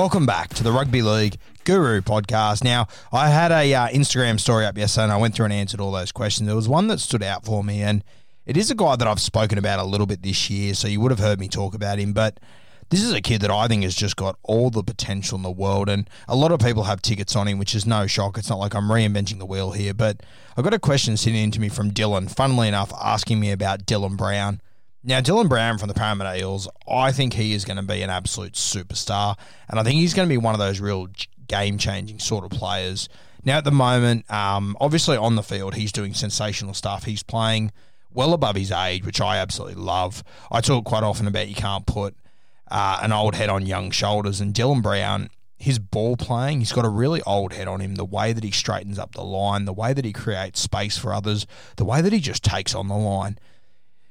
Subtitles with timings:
[0.00, 2.64] Welcome back to the Rugby League Guru podcast.
[2.64, 5.78] Now, I had a uh, Instagram story up yesterday, and I went through and answered
[5.78, 6.46] all those questions.
[6.46, 8.02] There was one that stood out for me, and
[8.46, 11.02] it is a guy that I've spoken about a little bit this year, so you
[11.02, 12.14] would have heard me talk about him.
[12.14, 12.40] But
[12.88, 15.50] this is a kid that I think has just got all the potential in the
[15.50, 18.38] world, and a lot of people have tickets on him, which is no shock.
[18.38, 20.22] It's not like I'm reinventing the wheel here, but
[20.56, 24.16] I've got a question sitting into me from Dylan, funnily enough, asking me about Dylan
[24.16, 24.62] Brown.
[25.02, 28.10] Now, Dylan Brown from the Parramatta Eels, I think he is going to be an
[28.10, 31.08] absolute superstar, and I think he's going to be one of those real
[31.48, 33.08] game changing sort of players.
[33.42, 37.04] Now, at the moment, um, obviously on the field, he's doing sensational stuff.
[37.04, 37.72] He's playing
[38.12, 40.22] well above his age, which I absolutely love.
[40.50, 42.14] I talk quite often about you can't put
[42.70, 46.84] uh, an old head on young shoulders, and Dylan Brown, his ball playing, he's got
[46.84, 47.94] a really old head on him.
[47.94, 51.14] The way that he straightens up the line, the way that he creates space for
[51.14, 51.46] others,
[51.76, 53.38] the way that he just takes on the line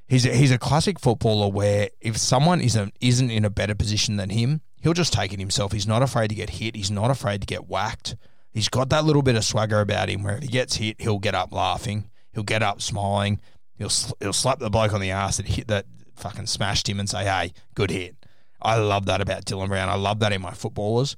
[0.10, 4.18] he's a, he's a classic footballer where if someone isn't isn't in a better position
[4.18, 5.72] than him, he'll just take it himself.
[5.72, 6.76] He's not afraid to get hit.
[6.76, 8.18] He's not afraid to get whacked.
[8.52, 11.20] He's got that little bit of swagger about him where if he gets hit, he'll
[11.20, 12.10] get up laughing.
[12.34, 13.40] He'll get up smiling.
[13.78, 17.10] He'll he'll slap the bloke on the ass that hit that fucking smashed him and
[17.10, 18.16] say, "Hey, good hit."
[18.62, 19.88] I love that about Dylan Brown.
[19.88, 21.16] I love that in my footballers.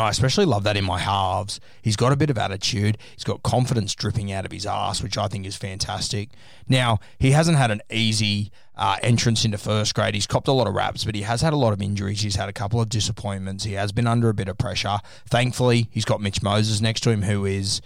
[0.00, 1.60] I especially love that in my halves.
[1.82, 2.98] He's got a bit of attitude.
[3.14, 6.30] He's got confidence dripping out of his ass, which I think is fantastic.
[6.68, 10.14] Now, he hasn't had an easy uh, entrance into first grade.
[10.14, 12.22] He's copped a lot of raps, but he has had a lot of injuries.
[12.22, 13.64] He's had a couple of disappointments.
[13.64, 14.98] He has been under a bit of pressure.
[15.28, 17.80] Thankfully, he's got Mitch Moses next to him, who is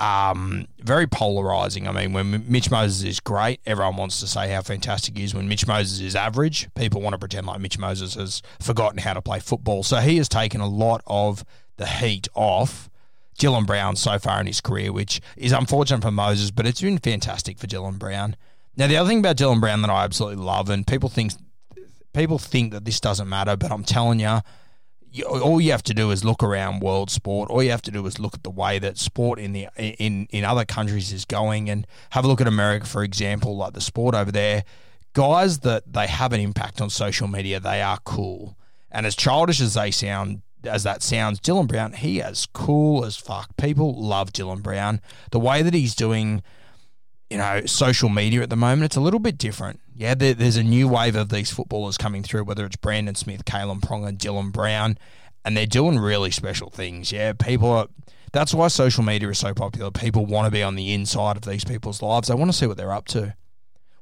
[0.00, 1.86] um, very polarizing.
[1.86, 5.34] I mean, when Mitch Moses is great, everyone wants to say how fantastic he is.
[5.34, 9.12] When Mitch Moses is average, people want to pretend like Mitch Moses has forgotten how
[9.12, 9.82] to play football.
[9.82, 11.44] So he has taken a lot of
[11.76, 12.88] the heat off
[13.38, 16.98] Dylan Brown so far in his career, which is unfortunate for Moses, but it's been
[16.98, 18.36] fantastic for Dylan Brown.
[18.76, 21.32] Now, the other thing about Dylan Brown that I absolutely love, and people think
[22.14, 24.40] people think that this doesn't matter, but I'm telling you,
[25.12, 27.50] you, all you have to do is look around world sport.
[27.50, 30.28] All you have to do is look at the way that sport in the in
[30.30, 33.80] in other countries is going, and have a look at America, for example, like the
[33.80, 34.64] sport over there.
[35.12, 38.56] Guys that they have an impact on social media, they are cool.
[38.92, 43.16] And as childish as they sound, as that sounds, Dylan Brown, he is cool as
[43.16, 43.56] fuck.
[43.56, 45.00] People love Dylan Brown.
[45.32, 46.42] The way that he's doing,
[47.30, 49.80] you know, social media at the moment, it's a little bit different.
[49.94, 53.44] Yeah, there, there's a new wave of these footballers coming through, whether it's Brandon Smith,
[53.44, 54.98] Kalyn Ponga, Dylan Brown,
[55.44, 57.12] and they're doing really special things.
[57.12, 57.86] Yeah, people are.
[58.32, 59.90] That's why social media is so popular.
[59.90, 62.28] People want to be on the inside of these people's lives.
[62.28, 63.34] They want to see what they're up to.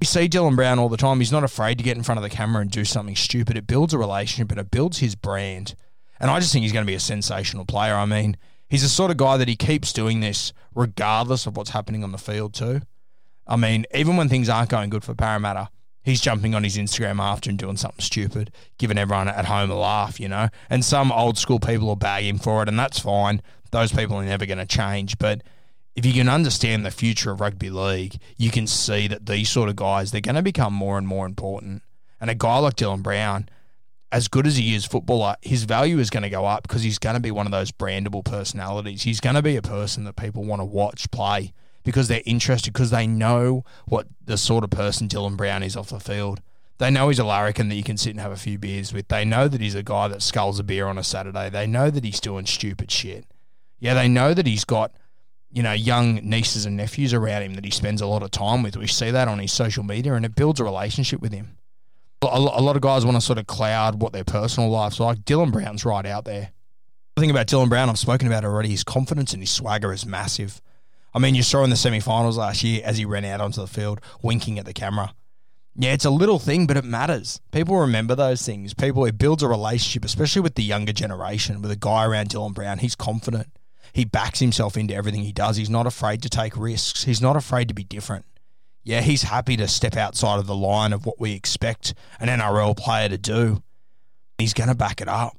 [0.00, 1.18] We see Dylan Brown all the time.
[1.18, 3.56] He's not afraid to get in front of the camera and do something stupid.
[3.56, 5.74] It builds a relationship and it builds his brand.
[6.20, 7.94] And I just think he's going to be a sensational player.
[7.94, 8.36] I mean,
[8.68, 12.12] he's the sort of guy that he keeps doing this regardless of what's happening on
[12.12, 12.82] the field, too.
[13.48, 15.70] I mean, even when things aren't going good for Parramatta,
[16.02, 19.74] he's jumping on his Instagram after and doing something stupid, giving everyone at home a
[19.74, 20.48] laugh, you know?
[20.68, 23.40] And some old school people will bag him for it, and that's fine.
[23.70, 25.18] Those people are never going to change.
[25.18, 25.42] But
[25.96, 29.68] if you can understand the future of rugby league, you can see that these sort
[29.68, 31.82] of guys, they're going to become more and more important.
[32.20, 33.48] And a guy like Dylan Brown,
[34.10, 36.98] as good as he is footballer, his value is going to go up because he's
[36.98, 39.02] going to be one of those brandable personalities.
[39.02, 41.52] He's going to be a person that people want to watch play
[41.88, 45.88] because they're interested because they know what the sort of person Dylan Brown is off
[45.88, 46.42] the field.
[46.76, 49.08] They know he's a larrikin that you can sit and have a few beers with.
[49.08, 51.48] They know that he's a guy that skulls a beer on a Saturday.
[51.48, 53.24] They know that he's doing stupid shit.
[53.80, 54.92] Yeah, they know that he's got,
[55.50, 58.62] you know, young nieces and nephews around him that he spends a lot of time
[58.62, 58.76] with.
[58.76, 61.56] We see that on his social media and it builds a relationship with him.
[62.20, 65.20] A lot of guys want to sort of cloud what their personal life's like.
[65.20, 66.50] Dylan Brown's right out there.
[67.14, 70.04] The thing about Dylan Brown, I've spoken about already, his confidence and his swagger is
[70.04, 70.60] massive.
[71.18, 73.60] I mean, you saw in the semi finals last year as he ran out onto
[73.60, 75.14] the field, winking at the camera.
[75.74, 77.40] Yeah, it's a little thing, but it matters.
[77.50, 78.72] People remember those things.
[78.72, 82.54] People, it builds a relationship, especially with the younger generation, with a guy around Dylan
[82.54, 82.78] Brown.
[82.78, 83.48] He's confident.
[83.92, 85.56] He backs himself into everything he does.
[85.56, 87.02] He's not afraid to take risks.
[87.02, 88.24] He's not afraid to be different.
[88.84, 92.76] Yeah, he's happy to step outside of the line of what we expect an NRL
[92.76, 93.64] player to do.
[94.38, 95.36] He's going to back it up.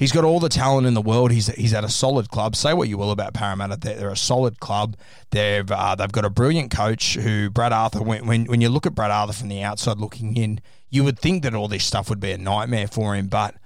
[0.00, 1.30] He's got all the talent in the world.
[1.30, 2.56] He's he's at a solid club.
[2.56, 4.96] Say what you will about Parramatta, they're, they're a solid club.
[5.28, 8.02] They've uh, they've got a brilliant coach who Brad Arthur.
[8.02, 11.18] When, when when you look at Brad Arthur from the outside looking in, you would
[11.18, 13.56] think that all this stuff would be a nightmare for him, but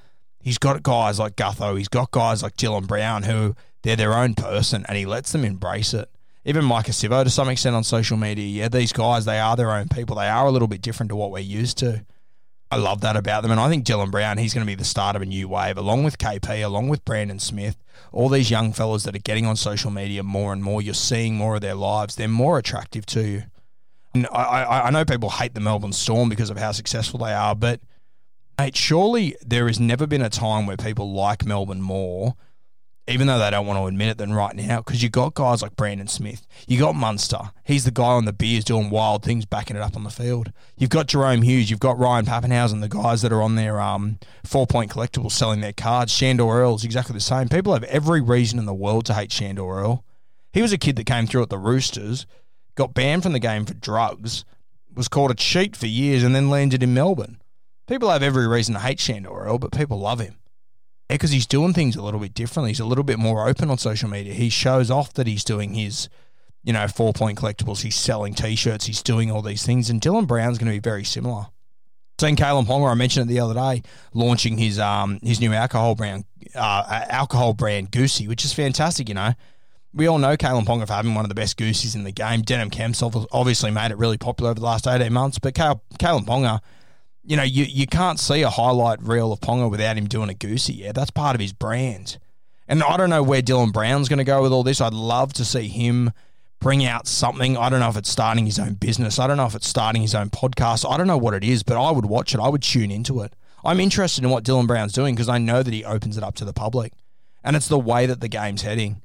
[0.40, 1.78] he's got guys like Gutho.
[1.78, 5.44] He's got guys like Dylan Brown who they're their own person, and he lets them
[5.44, 6.10] embrace it.
[6.44, 8.62] Even Maika Sivo to some extent on social media.
[8.62, 10.16] Yeah, these guys they are their own people.
[10.16, 12.04] They are a little bit different to what we're used to.
[12.70, 13.50] I love that about them.
[13.50, 15.76] And I think Dylan Brown, he's going to be the start of a new wave,
[15.76, 17.76] along with KP, along with Brandon Smith,
[18.12, 20.82] all these young fellas that are getting on social media more and more.
[20.82, 22.16] You're seeing more of their lives.
[22.16, 23.43] They're more attractive to you.
[24.14, 27.32] And I, I, I know people hate the Melbourne Storm because of how successful they
[27.32, 27.81] are, but
[28.58, 32.34] mate, surely there has never been a time where people like Melbourne more
[33.06, 35.60] even though they don't want to admit it, than right now because you got guys
[35.60, 39.44] like Brandon Smith, you got Munster, he's the guy on the beers doing wild things,
[39.44, 40.52] backing it up on the field.
[40.76, 44.18] You've got Jahrome Hughes, you've got Ryan Papenhuyzen, the guys that are on their um,
[44.44, 46.12] four point collectibles selling their cards.
[46.12, 47.48] Sandor is exactly the same.
[47.48, 50.04] People have every reason in the world to hate Sandor Earl.
[50.52, 52.26] He was a kid that came through at the Roosters,
[52.74, 54.44] got banned from the game for drugs,
[54.94, 57.40] was called a cheat for years, and then landed in Melbourne.
[57.86, 60.36] People have every reason to hate Sandor Earl, but people love him
[61.08, 62.70] because he's doing things a little bit differently.
[62.70, 64.34] He's a little bit more open on social media.
[64.34, 66.08] He shows off that he's doing his,
[66.62, 67.82] you know, four point collectibles.
[67.82, 68.86] He's selling t shirts.
[68.86, 69.90] He's doing all these things.
[69.90, 71.46] And Dylan Brown's going to be very similar.
[72.20, 75.96] Seen Kalyn Ponga, I mentioned it the other day, launching his um his new alcohol
[75.96, 76.24] brand,
[76.54, 79.08] uh, alcohol brand Goosey, which is fantastic.
[79.08, 79.32] You know,
[79.92, 82.42] we all know Kalyn Ponga for having one of the best goosies in the game.
[82.42, 86.60] Denim Kemp's obviously made it really popular over the last eighteen months, but Kalyn Ponga
[87.24, 90.34] you know, you, you can't see a highlight reel of Ponga without him doing a
[90.34, 90.74] goosey.
[90.74, 92.18] Yeah, that's part of his brand.
[92.68, 94.80] And I don't know where Dylan Brown's going to go with all this.
[94.80, 96.12] I'd love to see him
[96.60, 97.56] bring out something.
[97.56, 99.18] I don't know if it's starting his own business.
[99.18, 100.90] I don't know if it's starting his own podcast.
[100.90, 102.40] I don't know what it is, but I would watch it.
[102.40, 103.34] I would tune into it.
[103.64, 106.34] I'm interested in what Dylan Brown's doing because I know that he opens it up
[106.36, 106.92] to the public.
[107.42, 109.02] And it's the way that the game's heading.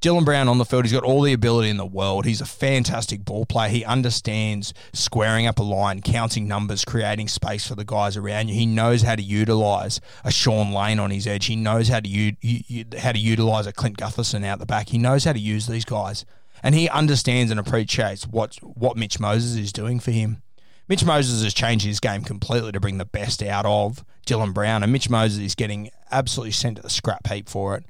[0.00, 2.24] Dylan Brown on the field, he's got all the ability in the world.
[2.24, 3.68] He's a fantastic ball player.
[3.68, 8.54] He understands squaring up a line, counting numbers, creating space for the guys around you.
[8.54, 11.46] He knows how to utilize a Shaun Lane on his edge.
[11.46, 14.88] He knows how to u- u- how to utilize a Clint Gutherson out the back.
[14.88, 16.24] He knows how to use these guys,
[16.62, 20.42] and he understands and appreciates what what Mitch Moses is doing for him.
[20.88, 24.82] Mitch Moses has changed his game completely to bring the best out of Dylan Brown,
[24.82, 27.84] and Mitch Moses is getting absolutely sent to the scrap heap for it.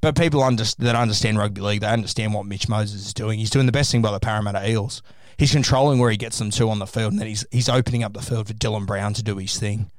[0.00, 3.38] But people under, that understand rugby league, they understand what Mitch Moses is doing.
[3.38, 5.02] He's doing the best thing by the Parramatta Eels.
[5.38, 8.04] He's controlling where he gets them to on the field, and then he's he's opening
[8.04, 9.90] up the field for Dylan Brown to do his thing.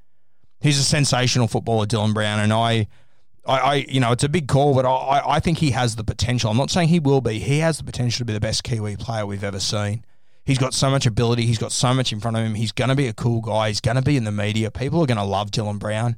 [0.61, 2.87] He's a sensational footballer, Dylan Brown, and I,
[3.45, 6.03] I, I you know, it's a big call, but I, I think he has the
[6.03, 6.49] potential.
[6.49, 7.39] I'm not saying he will be.
[7.39, 10.05] He has the potential to be the best Kiwi player we've ever seen.
[10.45, 11.45] He's got so much ability.
[11.45, 12.53] He's got so much in front of him.
[12.53, 13.69] He's going to be a cool guy.
[13.69, 14.69] He's going to be in the media.
[14.69, 16.17] People are going to love Dylan Brown.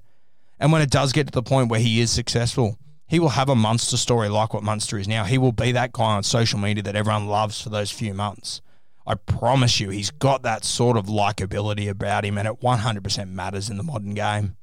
[0.59, 3.49] And when it does get to the point where he is successful, he will have
[3.49, 5.23] a Munster story like what Munster is now.
[5.23, 8.61] He will be that guy on social media that everyone loves for those few months.
[9.05, 13.69] I promise you, he's got that sort of likability about him, and it 100% matters
[13.69, 14.57] in the modern game.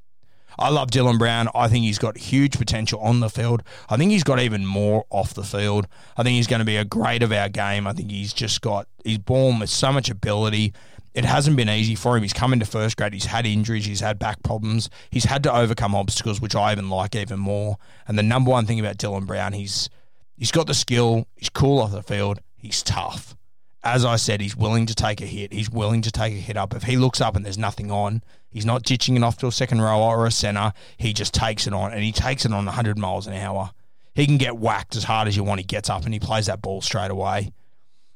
[0.59, 1.49] I love Dylan Brown.
[1.55, 3.63] I think he's got huge potential on the field.
[3.89, 5.89] I think he's got even more off the field.
[6.17, 7.87] I think he's going to be a great of our game.
[7.87, 10.73] I think he's just got, he's born with so much ability
[11.15, 12.23] it hasn't been easy for him.
[12.23, 13.13] He's come into first grade.
[13.13, 13.87] He's had injuries.
[13.87, 14.91] He's had back problems.
[15.11, 17.79] He's had to overcome obstacles, which I even like even more.
[18.09, 19.89] And the number one thing about Dylan Brown, he's
[20.37, 21.29] he's got the skill.
[21.37, 22.41] He's cool off the field.
[22.57, 23.37] He's tough.
[23.85, 25.53] As I said, he's willing to take a hit.
[25.53, 26.75] He's willing to take a hit up.
[26.75, 29.53] If he looks up and there's nothing on, he's not ditching it off to a
[29.53, 30.73] second row or a centre.
[30.97, 33.71] He just takes it on, and he takes it on 100 miles an hour.
[34.15, 35.61] He can get whacked as hard as you want.
[35.61, 37.51] He gets up and he plays that ball straight away.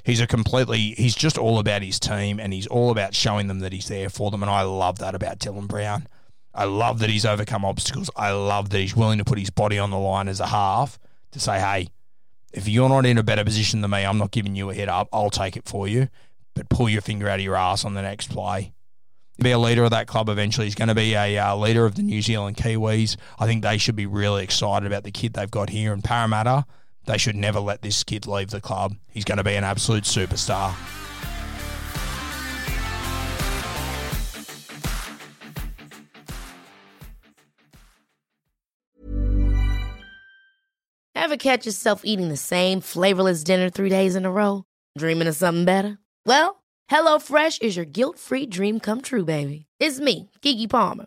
[0.08, 3.58] He's a completely, he's just all about his team and he's all about showing them
[3.58, 4.42] that he's there for them.
[4.42, 6.06] And I love that about Dylan Brown.
[6.54, 8.08] I love that he's overcome obstacles.
[8.16, 10.98] I love that he's willing to put his body on the line as a half
[11.32, 11.88] to say, hey,
[12.54, 14.88] if you're not in a better position than me, I'm not giving you a head
[14.88, 15.10] up.
[15.12, 16.08] I'll take it for you.
[16.54, 18.72] But pull your finger out of your ass on the next play.
[19.38, 20.68] Be a leader of that club eventually.
[20.68, 23.18] He's going to be a uh, leader of the New Zealand Kiwis.
[23.38, 26.64] I think they should be really excited about the kid they've got here in Parramatta.
[27.08, 28.96] They should never let this kid leave the club.
[29.08, 30.74] He's going to be an absolute superstar.
[41.14, 44.64] Ever catch yourself eating the same flavorless dinner three days in a row?
[44.98, 45.96] Dreaming of something better?
[46.26, 49.64] Well, HelloFresh is your guilt-free dream come true, baby.
[49.80, 51.06] It's me, Keke Palmer.